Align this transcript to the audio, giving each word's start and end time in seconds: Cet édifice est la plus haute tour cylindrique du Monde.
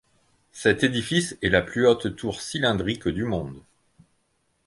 Cet 0.51 0.83
édifice 0.83 1.37
est 1.43 1.49
la 1.51 1.61
plus 1.61 1.85
haute 1.87 2.15
tour 2.15 2.41
cylindrique 2.41 3.07
du 3.07 3.23
Monde. 3.23 3.61